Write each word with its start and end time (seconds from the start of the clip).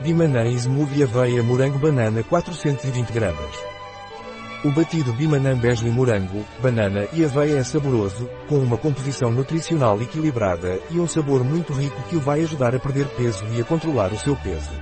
Bimanã 0.00 0.44
Smoothie 0.50 1.04
Aveia 1.04 1.42
Morango 1.42 1.78
Banana 1.78 2.22
420 2.24 3.12
gramas. 3.12 3.64
O 4.64 4.70
batido 4.70 5.12
Bimanã 5.12 5.56
Besley 5.56 5.92
Morango, 5.92 6.44
Banana 6.60 7.06
e 7.12 7.24
Aveia 7.24 7.58
é 7.58 7.62
saboroso, 7.62 8.28
com 8.48 8.58
uma 8.58 8.76
composição 8.76 9.30
nutricional 9.30 10.00
equilibrada 10.02 10.80
e 10.90 10.98
um 10.98 11.06
sabor 11.06 11.44
muito 11.44 11.72
rico 11.72 12.02
que 12.10 12.16
o 12.16 12.20
vai 12.20 12.42
ajudar 12.42 12.74
a 12.74 12.78
perder 12.80 13.06
peso 13.10 13.44
e 13.56 13.60
a 13.60 13.64
controlar 13.64 14.12
o 14.12 14.18
seu 14.18 14.34
peso. 14.36 14.72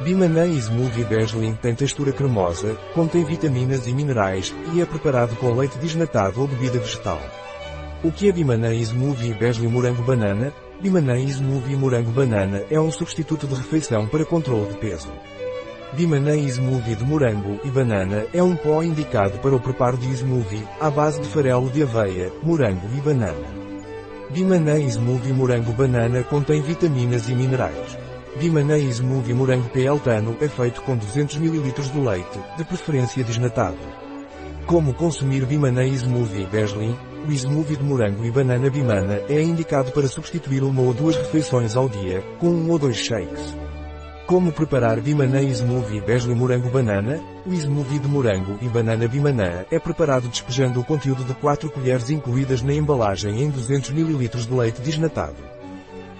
Bimanã 0.00 0.46
Smoothie 0.46 1.04
Besley 1.04 1.54
tem 1.62 1.74
textura 1.74 2.12
cremosa, 2.12 2.74
contém 2.94 3.24
vitaminas 3.24 3.86
e 3.86 3.92
minerais 3.92 4.52
e 4.74 4.80
é 4.80 4.84
preparado 4.84 5.36
com 5.36 5.54
leite 5.54 5.78
desnatado 5.78 6.40
ou 6.40 6.48
bebida 6.48 6.80
vegetal. 6.80 7.20
O 8.02 8.10
que 8.10 8.28
é 8.28 8.32
Bimanã 8.32 8.74
Smoothie 8.74 9.34
Besley 9.34 9.68
Morango 9.68 10.02
Banana? 10.02 10.52
Bimanã 10.80 11.16
Smoothie 11.18 11.76
Morango 11.76 12.10
Banana 12.10 12.64
é 12.70 12.80
um 12.80 12.90
substituto 12.90 13.46
de 13.46 13.54
refeição 13.54 14.06
para 14.06 14.24
controle 14.24 14.72
de 14.72 14.78
peso. 14.78 15.12
Bimanã 15.92 16.36
Smoothie 16.36 16.96
de 16.96 17.04
morango 17.04 17.60
e 17.64 17.70
banana 17.70 18.26
é 18.32 18.42
um 18.42 18.56
pó 18.56 18.82
indicado 18.82 19.38
para 19.38 19.54
o 19.54 19.60
preparo 19.60 19.96
de 19.98 20.08
smoothie, 20.08 20.66
à 20.80 20.90
base 20.90 21.20
de 21.20 21.28
farelo 21.28 21.70
de 21.70 21.82
aveia, 21.82 22.32
morango 22.42 22.88
e 22.96 23.00
banana. 23.00 23.46
Bimanã 24.30 24.78
Smoothie 24.78 25.34
Morango 25.34 25.72
Banana 25.72 26.22
contém 26.22 26.62
vitaminas 26.62 27.28
e 27.28 27.34
minerais. 27.34 27.98
Bimanã 28.38 28.78
Smoothie 28.78 29.34
Morango 29.34 29.68
Peltano 29.68 30.34
é 30.40 30.48
feito 30.48 30.80
com 30.82 30.96
200 30.96 31.36
ml 31.36 31.70
de 31.70 32.00
leite, 32.00 32.40
de 32.56 32.64
preferência 32.64 33.22
desnatado. 33.22 33.76
Como 34.64 34.94
consumir 34.94 35.44
Bimanã 35.44 35.84
Smoothie 35.84 36.46
Besley? 36.46 36.96
O 37.26 37.30
smoothie 37.30 37.76
de 37.76 37.84
morango 37.84 38.24
e 38.24 38.30
banana 38.32 38.68
bimana 38.68 39.20
é 39.28 39.40
indicado 39.40 39.92
para 39.92 40.08
substituir 40.08 40.64
uma 40.64 40.82
ou 40.82 40.92
duas 40.92 41.16
refeições 41.16 41.76
ao 41.76 41.88
dia, 41.88 42.20
com 42.40 42.48
um 42.48 42.68
ou 42.68 42.78
dois 42.80 42.96
shakes. 42.96 43.56
Como 44.26 44.50
preparar 44.50 45.00
Bimanã 45.00 45.40
Smoothie 45.42 46.00
Besley 46.00 46.34
Morango 46.34 46.68
Banana? 46.68 47.20
O 47.46 47.52
smoothie 47.52 48.00
de 48.00 48.08
morango 48.08 48.58
e 48.60 48.68
banana 48.68 49.06
bimanã 49.06 49.64
é 49.70 49.78
preparado 49.78 50.28
despejando 50.28 50.80
o 50.80 50.84
conteúdo 50.84 51.22
de 51.22 51.34
4 51.34 51.70
colheres 51.70 52.10
incluídas 52.10 52.60
na 52.62 52.72
embalagem 52.72 53.42
em 53.42 53.50
200 53.50 53.90
ml 53.90 54.28
de 54.28 54.52
leite 54.52 54.80
desnatado. 54.80 55.36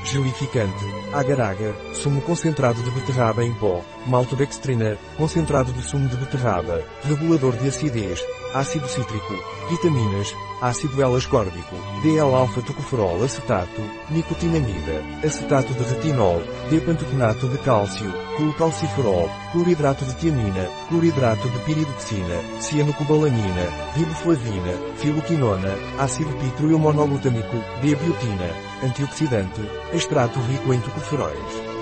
gelificante, 0.06 0.86
agar-agar, 1.14 1.74
sumo 1.94 2.22
concentrado 2.22 2.82
de 2.82 2.92
beterraba 2.92 3.44
em 3.44 3.54
pó, 3.56 3.82
maltodextrina, 4.08 4.98
concentrado 5.18 5.72
de 5.72 5.82
sumo 5.82 6.08
de 6.10 6.18
beterraba, 6.18 6.82
regulador 7.04 7.56
de 7.58 7.70
acidez, 7.70 8.20
ácido 8.54 8.88
cítrico, 8.88 9.34
vitaminas, 9.70 10.36
ácido 10.62 11.02
L-ascórbico, 11.02 11.76
DL-alfa-tocoferol 12.02 13.24
acetato, 13.24 13.82
nicotinamida, 14.10 15.02
acetato 15.26 15.74
de 15.74 15.84
retinol, 15.84 16.42
D-pantotenato 16.70 17.48
de 17.48 17.58
cálcio, 17.60 18.14
clorcalciferol, 18.38 19.30
cloridrato 19.52 20.06
de 20.06 20.16
tiamina, 20.16 20.68
cloridrato 20.88 21.50
de 21.50 21.60
piridoxina, 21.60 22.62
cianocobalamina, 22.62 23.68
riboflavina, 23.96 24.74
filoquinona, 24.98 25.76
ácido 26.00 26.32
pítrio 26.38 26.78
monolutâmico, 26.78 27.58
D-biotina, 27.82 28.50
antioxidante, 28.84 29.62
extrato 29.94 30.40
rico 30.42 30.74
em 30.74 30.80
tocoferóis. 30.80 31.74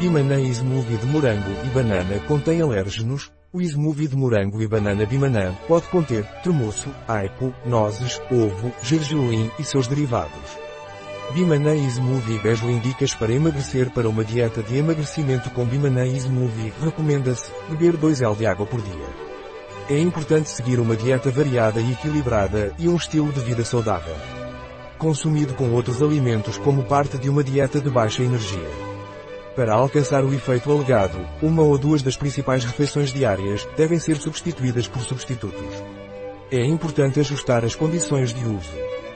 Bimanã 0.00 0.40
Smoothie 0.52 0.96
de 0.96 1.06
morango 1.06 1.50
e 1.64 1.68
banana 1.68 2.18
contém 2.26 2.60
alérgenos, 2.60 3.30
o 3.54 3.62
smoothie 3.62 4.08
de 4.08 4.16
morango 4.16 4.60
e 4.60 4.66
banana 4.66 5.06
bimanã 5.06 5.54
pode 5.68 5.86
conter 5.86 6.24
tremoço, 6.42 6.88
aipo, 7.06 7.54
nozes, 7.64 8.20
ovo, 8.28 8.72
gergelim 8.82 9.48
e 9.56 9.62
seus 9.62 9.86
derivados. 9.86 10.58
Bimanã 11.32 11.72
Smoothie 11.76 12.40
Bejo 12.40 12.68
indicas 12.68 13.14
para 13.14 13.32
emagrecer 13.32 13.90
para 13.90 14.08
uma 14.08 14.24
dieta 14.24 14.60
de 14.60 14.76
emagrecimento 14.76 15.50
com 15.50 15.64
Bimanã 15.64 16.04
Smoothie 16.04 16.72
recomenda-se 16.82 17.52
beber 17.70 17.96
2 17.96 18.22
L 18.22 18.34
de 18.34 18.44
água 18.44 18.66
por 18.66 18.82
dia. 18.82 19.06
É 19.88 20.00
importante 20.00 20.50
seguir 20.50 20.80
uma 20.80 20.96
dieta 20.96 21.30
variada 21.30 21.80
e 21.80 21.92
equilibrada 21.92 22.74
e 22.76 22.88
um 22.88 22.96
estilo 22.96 23.32
de 23.32 23.40
vida 23.40 23.64
saudável. 23.64 24.16
Consumido 24.98 25.54
com 25.54 25.70
outros 25.70 26.02
alimentos 26.02 26.58
como 26.58 26.82
parte 26.82 27.18
de 27.18 27.30
uma 27.30 27.44
dieta 27.44 27.80
de 27.80 27.88
baixa 27.88 28.22
energia. 28.22 28.83
Para 29.56 29.74
alcançar 29.74 30.24
o 30.24 30.34
efeito 30.34 30.70
alegado, 30.70 31.16
uma 31.40 31.62
ou 31.62 31.78
duas 31.78 32.02
das 32.02 32.16
principais 32.16 32.64
refeições 32.64 33.12
diárias 33.12 33.66
devem 33.76 34.00
ser 34.00 34.16
substituídas 34.16 34.88
por 34.88 35.00
substitutos. 35.02 35.62
É 36.50 36.64
importante 36.64 37.20
ajustar 37.20 37.64
as 37.64 37.76
condições 37.76 38.34
de 38.34 38.44
uso. 38.44 38.72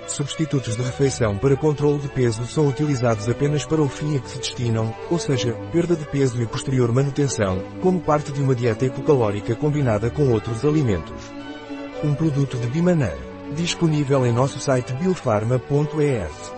Substitutos 0.07 0.77
de 0.77 0.83
refeição 0.83 1.37
para 1.37 1.57
controle 1.57 1.99
de 1.99 2.09
peso 2.09 2.47
são 2.47 2.69
utilizados 2.69 3.29
apenas 3.29 3.67
para 3.67 3.83
o 3.83 3.89
fim 3.89 4.17
a 4.17 4.21
que 4.21 4.31
se 4.31 4.39
destinam, 4.39 4.95
ou 5.11 5.19
seja, 5.19 5.53
perda 5.73 5.97
de 5.97 6.07
peso 6.07 6.41
e 6.41 6.47
posterior 6.47 6.93
manutenção, 6.93 7.61
como 7.83 8.01
parte 8.01 8.31
de 8.31 8.41
uma 8.41 8.55
dieta 8.55 8.87
ecocalórica 8.87 9.57
combinada 9.57 10.09
com 10.09 10.31
outros 10.31 10.65
alimentos. 10.65 11.33
Um 12.03 12.15
produto 12.15 12.57
de 12.57 12.69
Bimanã. 12.69 13.11
Disponível 13.57 14.25
em 14.25 14.33
nosso 14.33 14.61
site 14.61 14.93
biofarma.es. 14.95 16.58